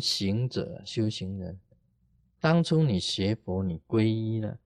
[0.00, 1.58] 行者修行人，
[2.40, 4.58] 当初你学佛，你皈依了，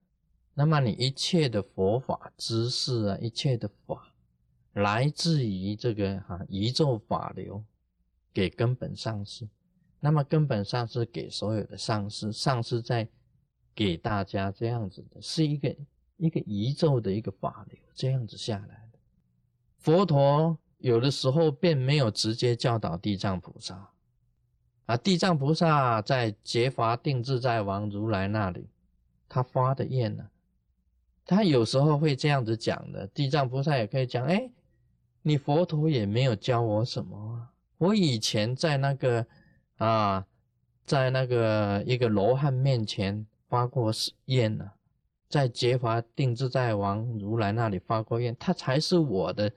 [0.54, 4.12] 那么你一切的佛法知识啊，一切的法，
[4.74, 7.64] 来自于这个哈宇宙法流，
[8.32, 9.48] 给根本上师，
[10.00, 13.08] 那么根本上师给所有的上师，上师在
[13.74, 15.76] 给大家这样子的，是一个
[16.16, 18.98] 一个宇宙的一个法流，这样子下来的。
[19.78, 23.88] 佛陀有的时候便没有直接教导地藏菩萨。
[24.86, 28.66] 啊，地藏菩萨在结法定自在王如来那里，
[29.28, 30.28] 他发的愿呢，
[31.24, 33.06] 他有时候会这样子讲的。
[33.06, 34.50] 地藏菩萨也可以讲：哎，
[35.22, 39.24] 你佛陀也没有教我什么啊，我以前在那个
[39.78, 40.26] 啊，
[40.84, 43.92] 在那个一个罗汉面前发过
[44.26, 44.68] 愿呢，
[45.28, 49.50] 在结法定自在王如来那里发过愿，他才是我的，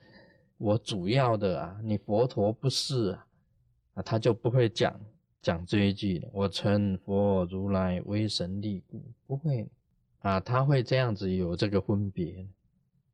[0.56, 3.18] 我主要的啊，你佛陀不是，
[3.94, 4.98] 啊，他就不会讲。
[5.46, 9.64] 讲这一句，我称佛如来为神力故，不会
[10.18, 12.48] 啊，他会这样子有这个分别。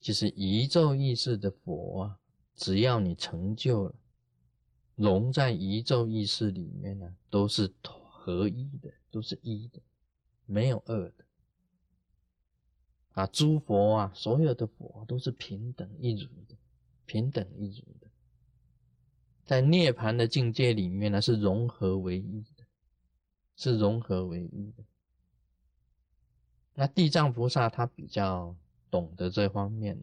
[0.01, 2.19] 其实宇宙意识的佛啊，
[2.55, 3.95] 只要你成就了，
[4.97, 9.79] 融在宇宙意识里面呢，都是合一的，都是一的，
[10.47, 11.25] 没有二的。
[13.13, 16.57] 啊，诸佛啊，所有的佛都是平等一如的，
[17.05, 17.85] 平等一如。
[19.53, 22.65] 在涅槃的境界里面呢，是融合为一的，
[23.55, 24.83] 是融合为一的。
[26.73, 28.57] 那地藏菩萨他比较
[28.91, 30.01] 懂得这方面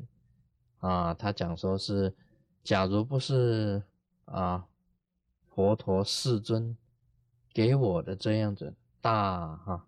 [0.77, 2.16] 啊，他讲说是，
[2.64, 3.81] 假如不是
[4.25, 4.67] 啊，
[5.47, 6.77] 佛陀世尊
[7.52, 9.88] 给我的这样子大哈，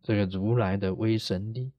[0.00, 1.72] 这个如来的威神力，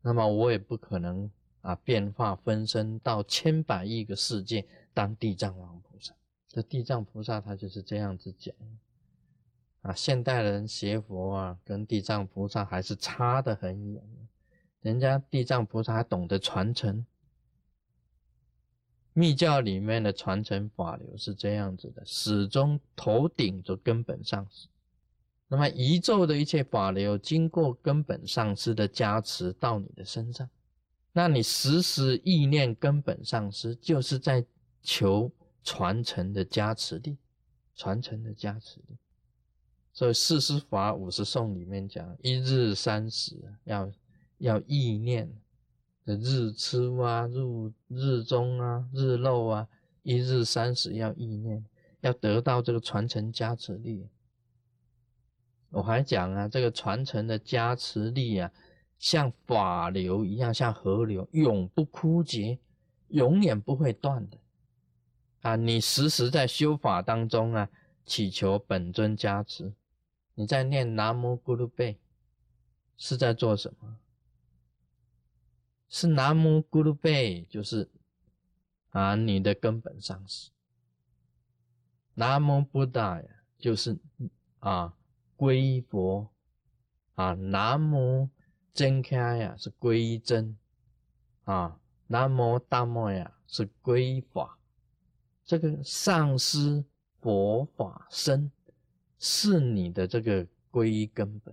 [0.00, 1.28] 那么我也不可能
[1.62, 4.64] 啊变化分身到千百亿个世界。
[4.92, 6.12] 当地藏王菩萨，
[6.48, 8.52] 这地藏菩萨他就是这样子讲
[9.82, 9.94] 啊。
[9.94, 14.02] 现代人学佛啊，跟地藏菩萨还是差得很远。
[14.80, 17.06] 人家地藏菩萨还懂得传承，
[19.12, 24.66] 密教里面的传承法流是这样子的，始终头顶着根本上师。
[25.46, 30.50] 那么宇宙的一切法流，经过根本上师的加持到你的身上，
[31.12, 34.44] 那你时时意念根本上师，就是在。
[34.82, 35.30] 求
[35.62, 37.16] 传承的加持力，
[37.74, 38.96] 传承的加持力。
[39.92, 43.92] 所以四师法五十颂里面讲，一日三时要
[44.38, 45.30] 要意念
[46.04, 49.68] 的日出啊、入日中啊、日落啊，
[50.02, 51.64] 一日三时要意念，
[52.00, 54.06] 要得到这个传承加持力。
[55.70, 58.50] 我还讲啊，这个传承的加持力啊，
[58.98, 62.58] 像法流一样，像河流，永不枯竭，
[63.08, 64.38] 永远不会断的。
[65.40, 67.68] 啊，你时时在修法当中啊，
[68.04, 69.72] 祈求本尊加持。
[70.34, 71.98] 你在念南无咕噜贝，
[72.96, 73.98] 是在做什么？
[75.88, 77.90] 是南无咕噜贝，就是
[78.90, 80.50] 啊，你的根本上师。
[82.14, 83.28] 南无布达呀，
[83.58, 83.98] 就是
[84.60, 84.94] 啊，
[85.36, 86.30] 皈依佛。
[87.14, 88.30] 啊，南无
[88.72, 90.56] 真开呀，是皈依真。
[91.44, 94.58] 啊，南无大摩呀，是皈依法。
[95.50, 96.84] 这个上师
[97.20, 98.48] 佛法身
[99.18, 101.52] 是你的这个皈依根本，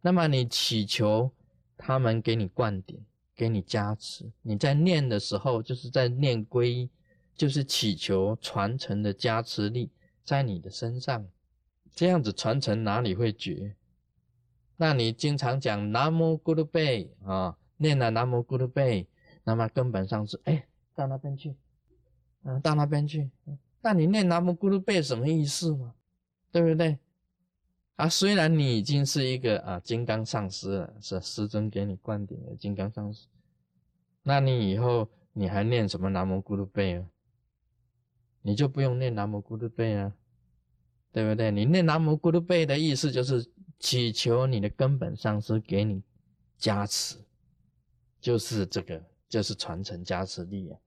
[0.00, 1.30] 那么你祈求
[1.76, 3.00] 他们给你灌顶，
[3.36, 4.28] 给你加持。
[4.42, 6.90] 你在念的时候，就是在念皈依，
[7.36, 9.88] 就是祈求传承的加持力
[10.24, 11.24] 在你的身上，
[11.94, 13.76] 这样子传承哪里会绝？
[14.76, 19.06] 那你经常讲南无咕噜贝啊，念了南无咕噜贝，
[19.44, 20.66] 那么根本上是哎
[20.96, 21.54] 到那边去。
[22.62, 23.30] 到那边去。
[23.80, 25.94] 那你念南无咕噜贝什么意思嘛？
[26.50, 26.98] 对不对？
[27.96, 33.26] 啊，虽然你已经是一个啊金刚上师了，是师尊给你灌顶的金刚上师，
[34.22, 37.04] 那你以后你还念什么南无咕噜贝啊？
[38.42, 40.12] 你就不用念南无咕噜贝啊，
[41.12, 41.50] 对不对？
[41.50, 43.44] 你念南无咕噜贝的意思就是
[43.78, 46.02] 祈求你的根本上师给你
[46.56, 47.16] 加持，
[48.20, 50.78] 就是这个，就是传承加持力啊。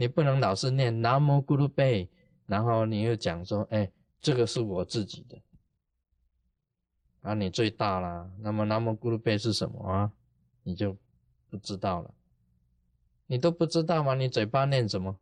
[0.00, 2.08] 你不能老是念南无咕噜贝，
[2.46, 5.38] 然后你又讲说，哎，这个是我自己的，
[7.20, 8.30] 啊，你最大啦。
[8.38, 10.10] 那么南无咕噜贝是什么啊？
[10.62, 10.96] 你就
[11.50, 12.14] 不知道了，
[13.26, 14.14] 你都不知道吗？
[14.14, 15.14] 你嘴巴念什么？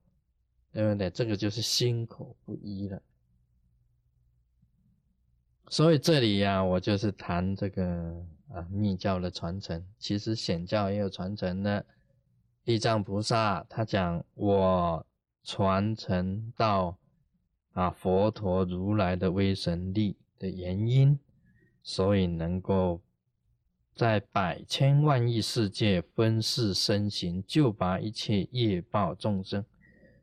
[0.71, 1.11] 对不对？
[1.11, 3.03] 这个就是心口不一了。
[5.71, 7.85] 所以这里呀，我就是谈这个
[8.55, 11.85] 啊密教的传承，其实显教也有传承的。
[12.69, 15.07] 地藏菩萨他讲，我
[15.43, 16.99] 传承到
[17.73, 21.19] 啊佛陀如来的威神力的原因，
[21.83, 23.01] 所以能够
[23.95, 29.65] 在百千万亿世界分世身形，救拔一切业报众生。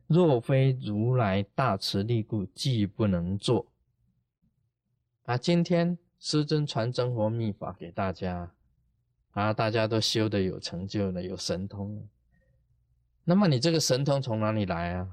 [0.06, 3.66] 若非如来大慈力故，既不能做。
[5.24, 8.54] 啊，今天师尊传真佛秘法给大家，
[9.32, 12.02] 啊，大家都修的有成就了，有神通了。
[13.28, 15.08] 那么你这个神通从哪里来啊？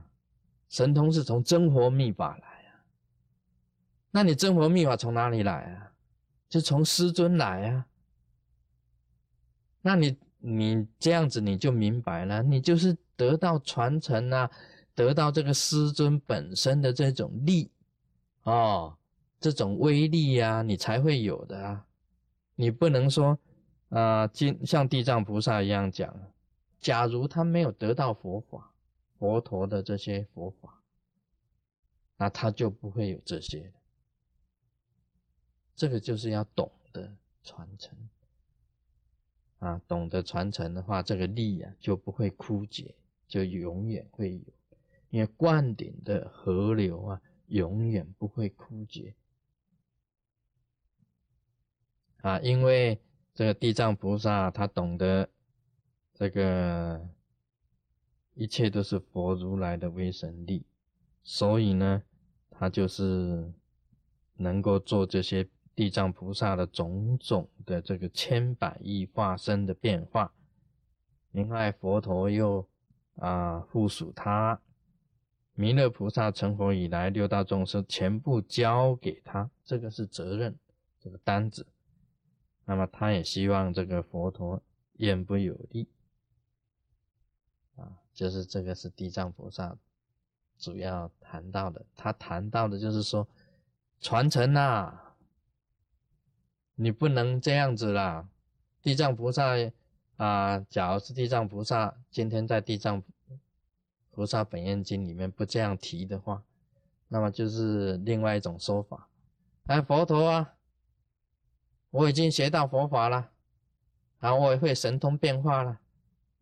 [0.69, 2.85] 神通是从真佛秘法来啊。
[4.11, 5.91] 那你真佛秘法从哪里来啊？
[6.47, 7.85] 就从师尊来啊。
[9.81, 14.49] 那你你这样子你就明白了，你就是得到传承啊。
[14.95, 17.71] 得到这个师尊本身的这种力，
[18.43, 18.95] 哦，
[19.39, 21.83] 这种威力呀，你才会有的啊。
[22.53, 23.39] 你不能说，
[23.89, 26.15] 啊，今像地藏菩萨一样讲，
[26.83, 28.71] 假如他没有得到佛法，
[29.17, 30.81] 佛陀的这些佛法，
[32.17, 33.71] 那他就不会有这些
[35.75, 37.97] 这个就是要懂得传承，
[39.59, 42.93] 啊，懂得传承的话，这个力呀就不会枯竭，
[43.27, 44.43] 就永远会有。
[45.09, 49.15] 因为灌顶的河流啊，永远不会枯竭
[52.21, 52.39] 啊！
[52.39, 52.99] 因为
[53.35, 55.29] 这个地藏菩萨他懂得
[56.23, 57.05] 这个
[58.33, 60.65] 一切都是佛如来的威神力，
[61.21, 62.01] 所以呢，
[62.49, 63.51] 他就是
[64.37, 70.33] 能够做这些地藏菩萨的种种的这个千百亿化身的变化。
[71.31, 72.65] 另外，佛陀又
[73.17, 74.57] 啊附属他。
[75.55, 80.57] 弥勒菩萨成佛以来，六大众生全部交给他，这个是责任，
[81.01, 81.67] 这个单子。
[82.63, 85.85] 那么他也希望这个佛陀言不有力，
[88.13, 89.75] 就是这个是地藏菩萨
[90.57, 91.85] 主要谈到的。
[91.95, 93.27] 他谈到的就是说，
[93.99, 94.97] 传承呐，
[96.75, 98.29] 你不能这样子啦。
[98.81, 99.55] 地藏菩萨
[100.17, 103.03] 啊，假如是地藏菩萨今天在地藏。
[104.15, 106.43] 菩萨本愿经里面不这样提的话，
[107.07, 109.09] 那么就是另外一种说法。
[109.65, 110.53] 哎，佛陀啊，
[111.89, 113.31] 我已经学到佛法了，
[114.19, 115.79] 然后我也会神通变化了，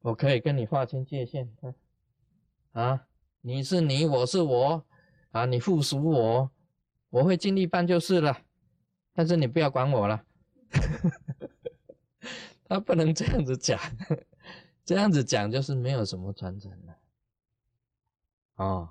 [0.01, 1.49] 我可以跟你划清界限。
[2.73, 3.07] 啊，
[3.41, 4.85] 你是你，我是我，
[5.31, 6.51] 啊，你附属我，
[7.09, 8.37] 我会尽力办就是了。
[9.13, 10.23] 但是你不要管我了。
[12.67, 13.77] 他不能这样子讲，
[14.85, 16.97] 这样子讲就是没有什么传承了。
[18.55, 18.89] 哦，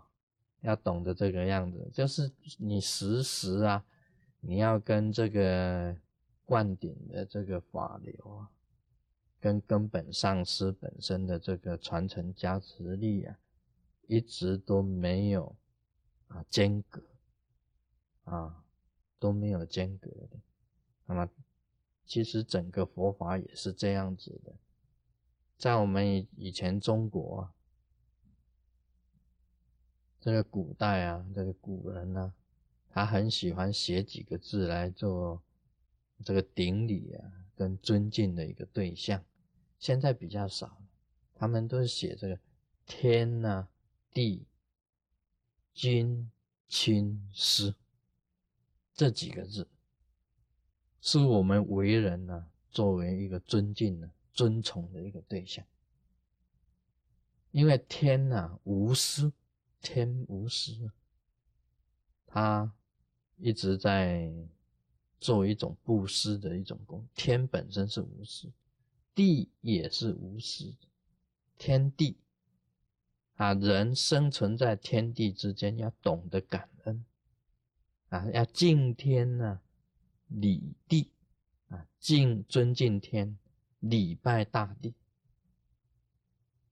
[0.60, 3.82] 要懂得这个样子，就是你时时啊，
[4.40, 5.96] 你要跟这个
[6.44, 8.50] 灌顶的这个法流啊，
[9.40, 13.38] 跟根本上师本身的这个传承加持力啊，
[14.06, 15.56] 一直都没有
[16.28, 17.02] 啊间隔
[18.24, 18.62] 啊
[19.18, 20.38] 都没有间隔的。
[21.06, 21.28] 那么，
[22.06, 24.52] 其实整个佛法也是这样子的，
[25.56, 27.54] 在我们以以前中国啊。
[30.22, 32.34] 这个古代啊，这个古人呢，
[32.90, 35.40] 他很喜欢写几个字来做
[36.22, 37.24] 这个顶礼啊，
[37.60, 39.22] 跟尊敬的一个对象。
[39.78, 40.80] 现在比较少，
[41.34, 42.40] 他们都是写这个
[42.86, 43.68] 天呐、
[44.14, 44.46] 地、
[45.74, 46.30] 君、
[46.68, 47.74] 亲、师
[48.94, 49.68] 这几个字，
[51.02, 55.62] 是我们为人呢作为一个尊敬的、尊崇的一个对象。
[57.50, 59.30] 因为天呐无私。
[59.82, 60.90] 天无私，
[62.26, 62.70] 他
[63.38, 64.30] 一直在
[65.20, 67.06] 作为一种布施的一种功。
[67.14, 68.50] 天本身是无私，
[69.14, 70.74] 地也是无私，
[71.58, 72.16] 天地
[73.36, 77.04] 啊，人生存在天地之间，要懂得感恩
[78.08, 79.60] 啊，要敬天呐，
[80.28, 81.10] 礼地
[81.68, 83.38] 啊，敬尊敬天，
[83.78, 84.94] 礼拜大地。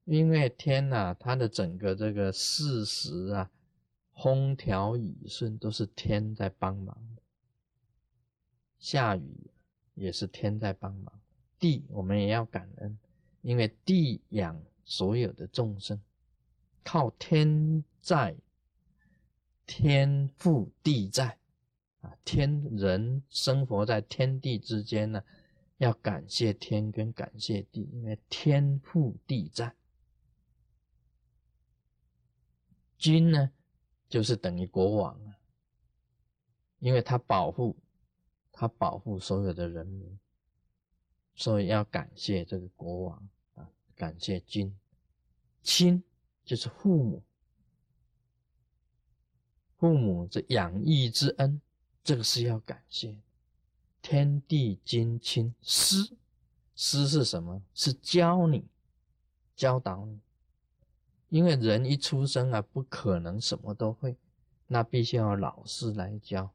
[0.04, 3.50] 因为天呐，它的整个这个事实啊，
[4.14, 6.96] 风调雨顺都是天在帮忙，
[8.78, 9.50] 下雨
[9.94, 11.20] 也是天在帮忙。
[11.58, 12.98] 地我们也要感恩，
[13.42, 16.00] 因为地养所有的众生，
[16.84, 18.36] 靠天在，
[19.66, 21.36] 天覆地在
[22.00, 25.22] 啊，天人生活在天地之间呢，
[25.78, 29.74] 要感谢天跟感谢地，因为天覆地在。
[32.96, 33.50] 君呢，
[34.08, 35.38] 就是等于国王啊，
[36.78, 37.76] 因为他保护，
[38.60, 40.18] 他保护所有的人民，
[41.36, 44.76] 所以要感谢这个国王啊，感谢君。
[45.62, 46.02] 亲
[46.44, 47.22] 就是父母，
[49.76, 51.60] 父母这养育之恩，
[52.02, 53.16] 这个是要感谢。
[54.02, 56.16] 天地君亲师，
[56.74, 57.62] 师是什么？
[57.74, 58.66] 是教你、
[59.54, 60.18] 教导你。
[61.28, 64.16] 因为人一出生啊，不可能什么都会，
[64.66, 66.52] 那必须要老师来教。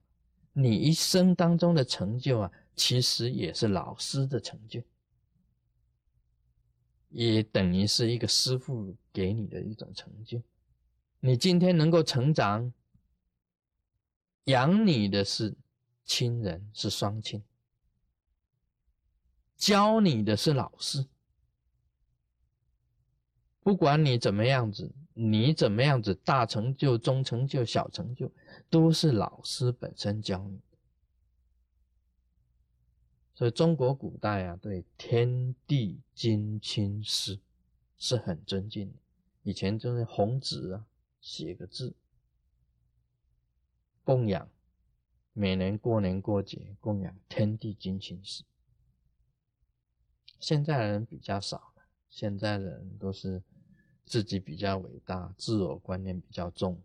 [0.54, 4.82] 你一生当中的成就啊，其实也是老师的成就，
[7.10, 10.42] 也等于是一个师傅给你的一种成就。
[11.20, 12.72] 你今天能够成长，
[14.46, 15.56] 养你的是。
[16.06, 17.42] 亲人是双亲，
[19.56, 21.08] 教你的是老师。
[23.62, 28.32] 不管你怎么样子，你怎么样子，大成就、中成就、小成就，
[28.70, 30.60] 都是老师本身教你。
[33.36, 37.40] 所以中国古代啊，对天地君亲师
[37.98, 39.00] 是很尊敬的。
[39.44, 40.86] 以前就是红纸啊，
[41.20, 41.94] 写个字，
[44.04, 44.50] 供养。
[45.36, 48.44] 每年过年过节供养天地君亲师，
[50.40, 51.84] 现在的人比较少了。
[52.08, 53.42] 现在的人都是
[54.06, 56.82] 自己比较伟大，自我观念比较重。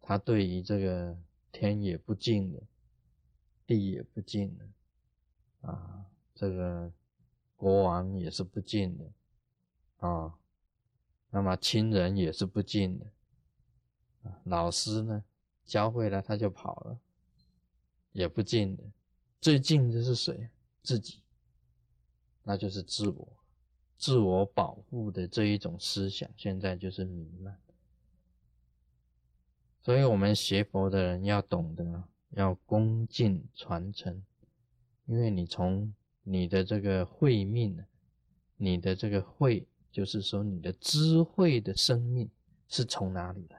[0.00, 1.16] 他对于这个
[1.52, 2.62] 天也不敬的，
[3.66, 4.68] 地也不敬的，
[5.70, 6.92] 啊，这个
[7.56, 9.12] 国王也是不敬的，
[10.06, 10.38] 啊，
[11.30, 13.06] 那么亲人也是不敬的，
[14.44, 15.24] 老师呢
[15.64, 16.98] 教会了他就跑了。
[18.12, 18.82] 也不近的，
[19.40, 20.48] 最近的是谁？
[20.82, 21.20] 自己，
[22.42, 23.37] 那就是自我，
[23.98, 27.58] 自我保护的这一种思想，现在就是弥漫。
[29.82, 34.22] 所以，我们学佛的人要懂得，要恭敬传承，
[35.06, 37.82] 因为你从你的这个慧命，
[38.56, 42.30] 你的这个慧，就是说你的智慧的生命
[42.68, 43.58] 是从哪里来？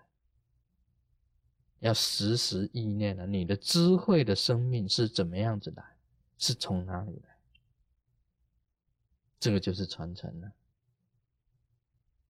[1.79, 5.83] 要时时意念了，你的智慧的生命是怎么样子来？
[6.37, 7.28] 是从哪里来？
[9.39, 10.51] 这个就是传承了。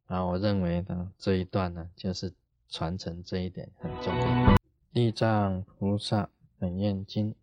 [0.06, 2.34] 啊，我认为呢，这一段呢，就是
[2.68, 4.56] 传承这一点很重要。
[4.92, 7.36] 地藏菩萨本愿经，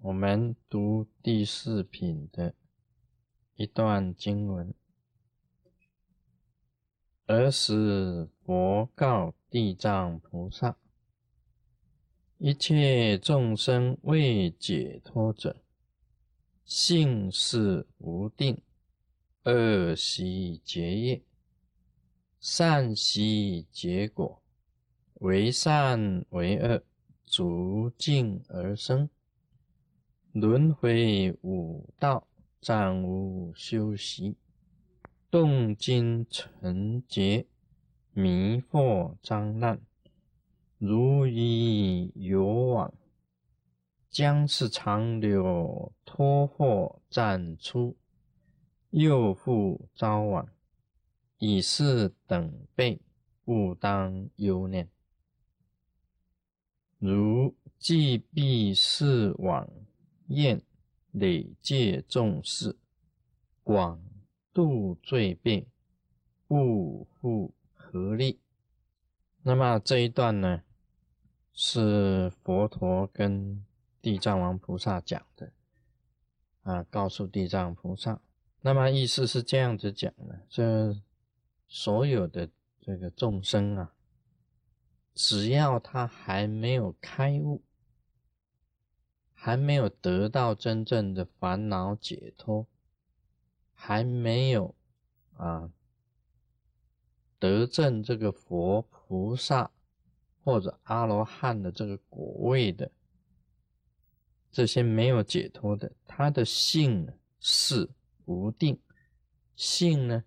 [0.00, 2.54] 我们读第四品的
[3.54, 4.74] 一段经文。
[7.26, 10.76] 尔时佛告地藏菩萨
[12.38, 15.61] ：“一切众生未解脱者，
[16.74, 18.56] 性是无定，
[19.44, 21.22] 恶习结业，
[22.40, 24.40] 善习结果，
[25.16, 26.82] 为善为恶，
[27.26, 29.10] 逐境而生，
[30.32, 32.26] 轮回五道，
[32.62, 34.36] 暂无休息。”
[35.30, 37.44] 动经成劫，
[38.14, 39.78] 迷惑脏烂，
[40.78, 42.94] 如鱼游网，
[44.12, 47.96] 将是长流脱祸暂出，
[48.90, 50.48] 又复招往，
[51.38, 53.00] 以是等辈，
[53.46, 54.88] 勿当忧念。
[57.00, 59.68] 如既必是往
[60.28, 60.62] 厌
[61.10, 62.76] 累戒众事，
[63.64, 64.00] 广。
[64.54, 65.66] 度罪病，
[66.48, 68.38] 勿复合力。
[69.42, 70.62] 那么这一段呢，
[71.54, 73.64] 是佛陀跟
[74.02, 75.52] 地藏王菩萨讲的
[76.64, 78.20] 啊，告诉地藏菩萨。
[78.60, 81.00] 那么意思是这样子讲的：这
[81.66, 83.94] 所有的这个众生啊，
[85.14, 87.62] 只要他还没有开悟，
[89.32, 92.66] 还没有得到真正的烦恼解脱。
[93.84, 94.76] 还没有
[95.36, 95.68] 啊
[97.40, 99.72] 得证这个佛菩萨
[100.44, 102.92] 或者阿罗汉的这个果位的
[104.52, 107.08] 这些没有解脱的，他的性
[107.40, 107.88] 是
[108.24, 108.78] 不定。
[109.56, 110.24] 性呢，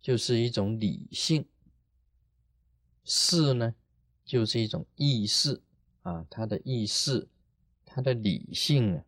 [0.00, 1.44] 就是一种理性；
[3.04, 3.74] 事呢，
[4.24, 5.62] 就是一种意识
[6.02, 6.26] 啊。
[6.28, 7.28] 他的意识，
[7.84, 9.04] 他的理性啊，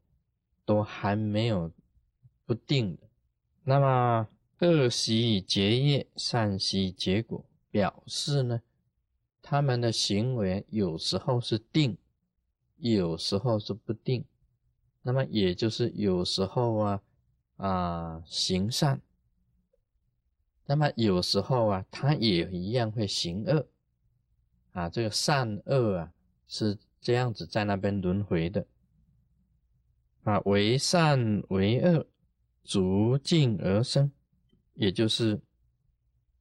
[0.65, 1.73] 都还没有
[2.45, 3.03] 不定的。
[3.65, 4.29] 那么
[4.61, 8.63] 恶习结业，善习结果，表示呢，
[9.43, 11.99] 他们的行为有时候是定，
[12.77, 14.25] 有时候是不定。
[15.07, 17.03] 那么也就是有时候啊
[17.59, 19.01] 啊行善，
[20.67, 23.69] 那么有时候啊他也一样会行恶
[24.73, 24.91] 啊。
[24.91, 26.13] 这个善恶啊
[26.49, 28.67] 是这样子在那边轮回的
[30.25, 32.05] 啊，为善为恶。
[32.65, 34.11] 逐境而生，
[34.75, 35.41] 也就是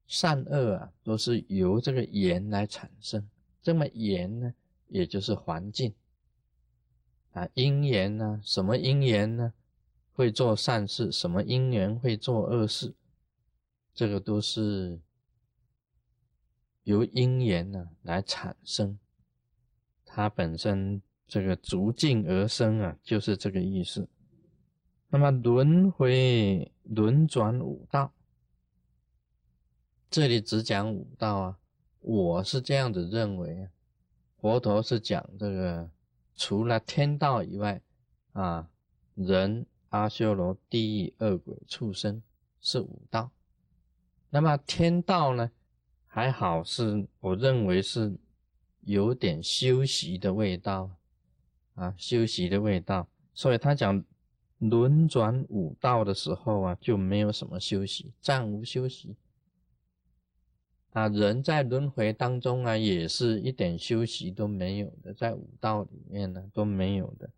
[0.07, 3.29] 善恶啊，都是由这个缘来产生。
[3.61, 4.51] 这么缘呢，
[4.87, 5.93] 也就是环境
[7.35, 9.53] 啊，因缘呢，什么因缘呢，
[10.13, 12.95] 会做善事；什么因缘会做恶事，
[13.93, 15.01] 这个都是
[16.83, 18.97] 由因缘呢来产生。
[20.05, 24.07] 它本身这个逐境而生啊，就是这个意思。
[25.09, 28.13] 那么轮回轮转五道。
[30.09, 31.59] 这里只讲五道啊，
[31.99, 33.69] 我是这样子认为啊。
[34.37, 35.89] 佛陀是讲这个，
[36.35, 37.81] 除了天道以外
[38.33, 38.69] 啊，
[39.15, 42.21] 人、阿修罗、地狱、恶鬼、畜生
[42.61, 43.31] 是五道。
[44.29, 45.51] 那么天道呢，
[46.07, 48.13] 还好是我认为是
[48.81, 50.91] 有点修习的味道
[51.75, 53.07] 啊，修习的味道。
[53.33, 54.03] 所以他讲
[54.59, 59.15] 轮转五道的时候啊，就没有什么休息，暂无休息。
[60.95, 67.29] 啊，人在轮回当中啊，也是一点休息都没有的，在五道里面呢都没有的。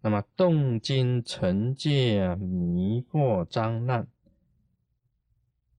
[0.00, 4.08] 那么动经成界啊，迷惑脏难，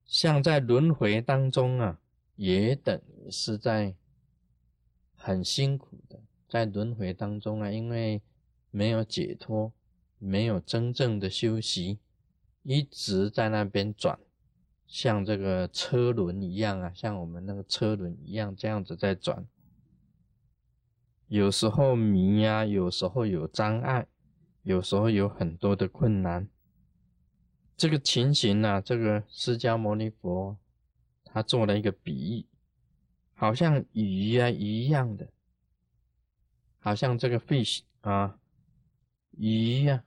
[0.05, 1.99] 像在轮回当中啊，
[2.37, 3.93] 也等于是在
[5.13, 8.21] 很辛苦的，在轮回当中啊，因为
[8.69, 9.73] 没有解脱，
[10.19, 11.99] 没有真正的休息，
[12.63, 14.17] 一直在那边转。
[14.91, 19.47] 像这个车轮一样啊，像我们那个车轮一样，这样子在转。
[21.27, 24.05] 有时候迷呀，有时候有障碍，
[24.63, 26.49] 有时候有很多的困难。
[27.77, 30.57] 这个情形呢，这个释迦牟尼佛
[31.23, 32.45] 他做了一个比喻，
[33.33, 35.29] 好像鱼呀一样的，
[36.79, 38.37] 好像这个 fish 啊，
[39.37, 40.03] 鱼呀，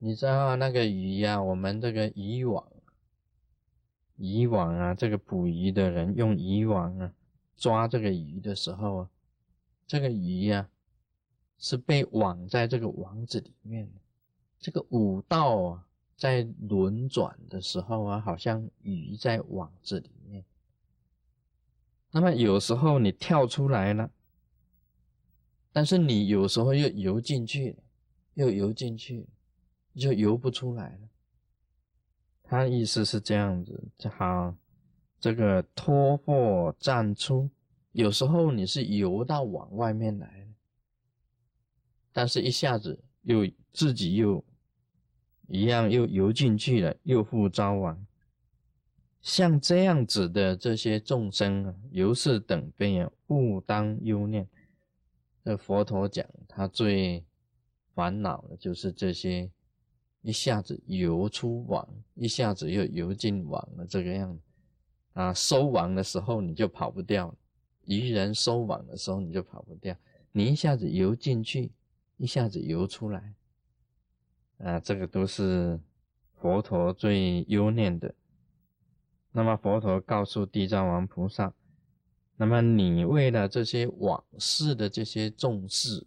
[0.00, 2.66] 你知道那个鱼呀，我们这个渔网。
[4.20, 7.10] 渔网啊，这个捕鱼的人用渔网啊
[7.56, 9.10] 抓这个鱼的时候啊，
[9.86, 10.68] 这个鱼呀
[11.58, 13.90] 是被网在这个网子里面。
[14.58, 15.86] 这个五道啊
[16.18, 20.44] 在轮转的时候啊，好像鱼在网子里面。
[22.10, 24.10] 那么有时候你跳出来了，
[25.72, 27.76] 但是你有时候又游进去，
[28.34, 29.26] 又游进去，
[29.94, 31.08] 就游不出来了。
[32.50, 34.52] 他意思是这样子，好，
[35.20, 37.48] 这个托或站出，
[37.92, 40.48] 有时候你是游到网外面来
[42.12, 44.44] 但是一下子又自己又
[45.46, 48.04] 一样又游进去了，又复招亡。
[49.22, 54.48] 像这样子的这些众生啊，由是等悲啊，勿当忧念。
[55.44, 57.24] 这佛陀讲，他最
[57.94, 59.48] 烦恼的就是这些。
[60.22, 64.38] 一下子游出网，一下子又游进网了，这个样
[65.14, 67.34] 啊，收网的时候你就跑不掉，
[67.84, 69.96] 渔人收网的时候你就跑不掉，
[70.32, 71.72] 你一下子游进去，
[72.18, 73.34] 一下子游出来，
[74.58, 75.80] 啊，这个都是
[76.34, 78.14] 佛陀最忧念的。
[79.32, 81.54] 那么佛陀告诉地藏王菩萨，
[82.36, 86.06] 那么你为了这些往事的这些重视。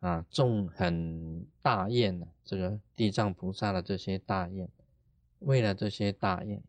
[0.00, 4.68] 啊，众很大愿呢，这个地藏菩萨的这些大愿，
[5.40, 6.62] 为了这些大愿，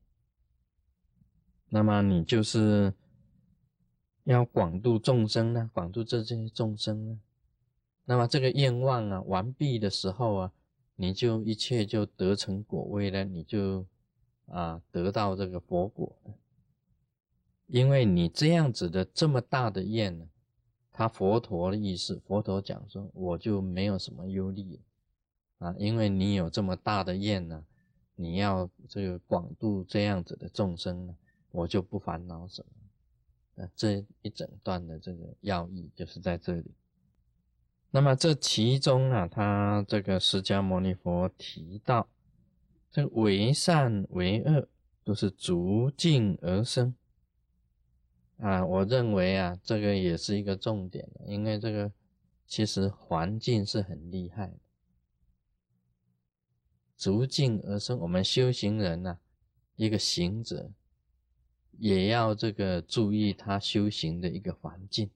[1.69, 2.93] 那么你就是
[4.23, 7.19] 要广度众生呢，广度这些众生呢，
[8.05, 10.53] 那么这个愿望啊完毕的时候啊，
[10.95, 13.85] 你就一切就得成果位了，你就
[14.47, 16.15] 啊得到这个佛果，
[17.67, 20.25] 因为你这样子的这么大的愿呢。
[20.97, 24.79] 他佛陀的意思，佛陀讲说，我就没有什么忧虑
[25.59, 27.63] 啊，因为你有这么大的愿呢，
[28.15, 31.15] 你要这个广度这样子的众生呢，
[31.51, 33.63] 我就不烦恼什么。
[33.63, 36.71] 啊，这一整段的这个要义就是在这里。
[37.91, 42.07] 那么这其中啊，他这个释迦牟尼佛提到，
[42.89, 44.67] 这为善为恶
[45.03, 46.95] 都是逐境而生。
[48.37, 51.91] 啊，我认为啊，这个也是一个重点因为这个
[52.45, 54.59] 其实环境是很厉害的，
[56.95, 57.97] 逐境而生。
[57.99, 59.19] 我们修行人呢，
[59.75, 60.71] 一个行者
[61.79, 65.09] 也要这个注意他修行的一个环境。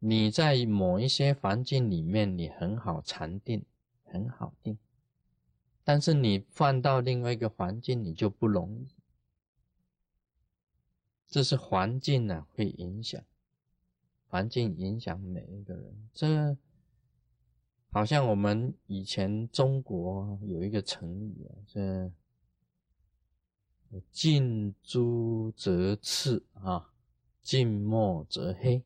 [0.00, 3.64] 你在某一些环境里面，你很好禅定，
[4.04, 4.76] 很好定，
[5.82, 8.88] 但是你换到另外一个环境，你就不容易。
[11.28, 13.22] 这是环境呢，会影响
[14.28, 16.08] 环境，影响每一个人。
[16.14, 16.56] 这
[17.90, 22.10] 好像我们以前中国有一个成语啊，这
[24.10, 26.92] 近朱则赤啊，
[27.42, 28.82] 近墨则黑。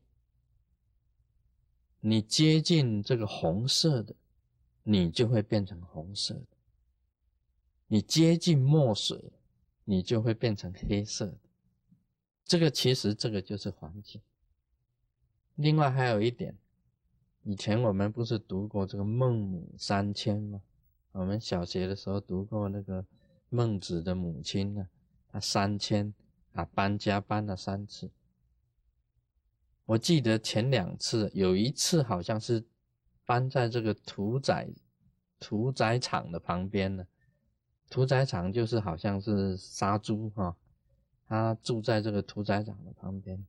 [2.01, 4.13] 你接近这个红色的，
[4.83, 6.57] 你就会变成红色的；
[7.87, 9.31] 你接近墨水，
[9.85, 11.42] 你就会变成黑色的。
[12.45, 14.21] 这个其实这个就是环境。
[15.55, 16.57] 另外还有一点，
[17.43, 20.61] 以前我们不是读过这个孟母三迁吗？
[21.11, 23.05] 我们小学的时候读过那个
[23.49, 24.87] 孟子的母亲呢，
[25.31, 26.13] 她三迁
[26.53, 28.09] 啊，搬家搬了三次。
[29.85, 32.63] 我记得前两次，有一次好像是
[33.25, 34.67] 搬在这个屠宰
[35.39, 37.05] 屠宰场的旁边呢。
[37.89, 40.55] 屠宰场就是好像是杀猪哈，
[41.33, 43.43] 他住在这个屠宰场的旁边。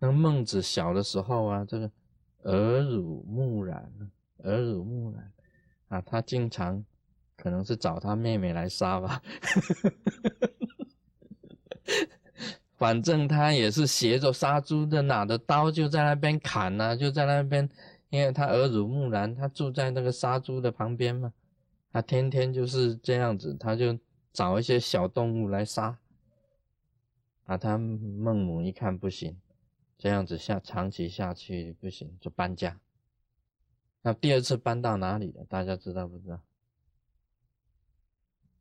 [0.00, 1.88] 那孟子小的时候啊，这个
[2.42, 3.88] 耳濡目染，
[4.38, 5.32] 耳濡目染
[5.86, 6.84] 啊，他经常
[7.36, 9.22] 可能是找他妹妹来杀吧。
[12.76, 17.70] 反正他也是学着杀猪的，拿着刀就在那边砍呐，就在那边，
[18.08, 21.32] 因为他耳濡目染，他住在那个杀猪的旁边嘛，
[21.92, 23.96] 他天天就是这样子，他就
[24.32, 25.96] 找一些小动物来杀。
[27.50, 29.36] 啊，他孟母一看不行，
[29.98, 32.78] 这样子下长期下去不行，就搬家。
[34.02, 35.44] 那第二次搬到哪里了？
[35.46, 36.40] 大家知道不知道？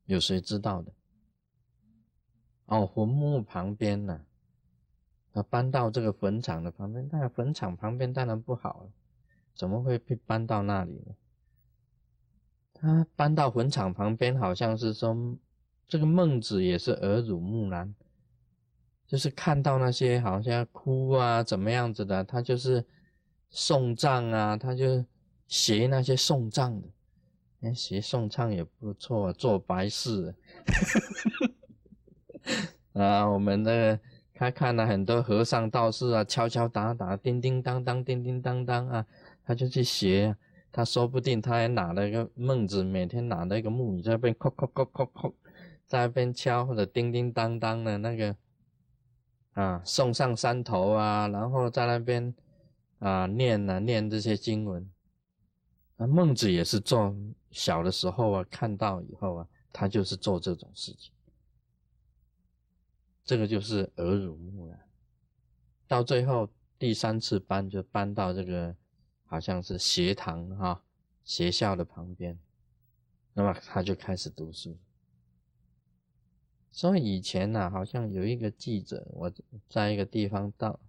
[0.06, 0.92] 有谁知道的？
[2.66, 4.26] 哦，坟墓旁边呢，
[5.34, 8.92] 他搬到这个坟场的旁边，那坟场旁边当然不好了，
[9.54, 11.16] 怎么会被搬到那里呢？
[12.74, 15.38] 他搬到坟场旁边，好像是说
[15.88, 17.94] 这个孟子也是耳濡目染，
[19.10, 22.86] 就是看到那些好像哭啊怎么样子的，他就是
[23.50, 25.04] 送葬啊，他就
[25.48, 26.88] 学那些送葬的，
[27.62, 30.36] 哎，学送葬也不错，做白事。
[32.94, 34.00] 啊，我们的
[34.36, 39.04] 他看了很多和尚道士啊，敲敲打打，叮叮当当，叮叮当当啊，
[39.44, 40.36] 他就去学。
[40.72, 45.34] 他说不定他还拿了一个孟子，每天拿了一个木鱼在那边敲敲敲敲敲，
[45.88, 48.36] 在那边敲或者叮叮当当的那个
[49.60, 52.34] 啊，送上山头啊，然后在那边
[53.00, 54.90] 啊念啊念这些经文。
[55.98, 57.14] 那孟子也是做
[57.52, 61.12] 小的时候啊，看到以后啊，他就是做这种事情。
[63.26, 64.80] 这个就是耳濡目染，
[65.88, 68.74] 到最后第三次搬就搬到这个
[69.26, 70.82] 好像是学堂哈
[71.26, 72.40] 学校的旁边，
[73.34, 74.80] 那么他就开始读书。
[76.72, 79.32] 所以以前呢，好像有一个记者，我
[79.68, 80.80] 在一个地方到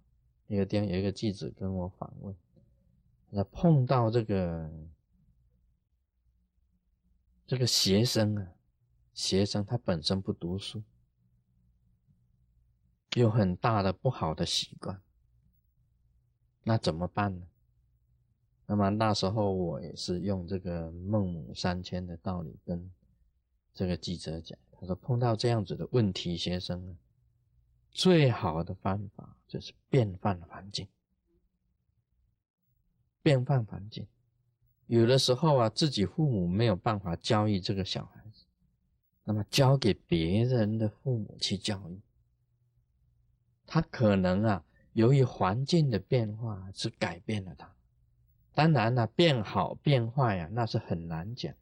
[0.47, 2.35] 一个地方有一个记者跟我访问，
[3.29, 4.71] 那碰到这个
[7.47, 8.53] 这个学生啊，
[9.13, 10.83] 学生他本身不读书。
[13.15, 15.01] 有很大的不好的习惯，
[16.63, 17.45] 那怎么办呢？
[18.67, 22.89] 那么那时候我也是用这个孟母三迁的道理跟
[23.73, 26.97] 这个记者讲，他说碰到这样子的问题学生呢，
[27.91, 30.87] 最好的方法就是变换环境，
[33.21, 34.07] 变换环境。
[34.87, 38.43] 有的时候啊，自己父母没有办法教育这个小孩子，
[39.23, 42.01] 那么交给别人的父母去教育。
[43.67, 47.71] 他可能啊，由于环境的变化是改变了他。
[48.55, 51.53] 当然了，变好变坏啊，那是很难讲。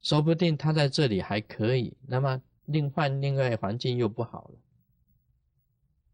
[0.00, 4.54] 说不定他在这里还可以，那么另换另外环境又不好了。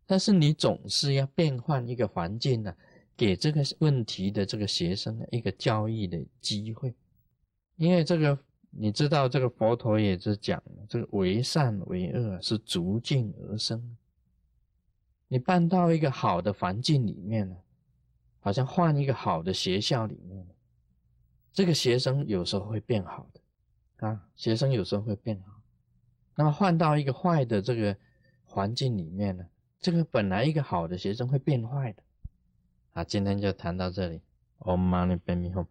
[0.07, 2.75] 但是你总是要变换一个环境呢，
[3.17, 6.95] 给这个问题的这个学生一个教育的机会。
[7.77, 8.39] 因为这个
[8.71, 13.97] 你知道，这个佛陀也是讲，这个为善为恶是逐境而生。
[15.29, 17.57] 你搬到一个好的环境里面呢，
[18.41, 20.55] 好像换一个好的学校里面了，
[21.53, 23.41] 这个学生有时候会变好的
[23.99, 25.61] 啊，学生有时候会变好。
[26.37, 27.97] 那么换到一个坏的这个
[28.45, 29.47] 环境里面呢，
[29.81, 32.03] 这个本来一个好的学生会变坏的。
[32.93, 34.21] 啊，今天就谈到这里。
[34.59, 35.67] Om Mani Padme Hum。